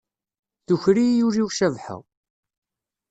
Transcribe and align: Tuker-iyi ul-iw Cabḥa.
Tuker-iyi 0.65 1.23
ul-iw 1.27 1.49
Cabḥa. 1.57 1.97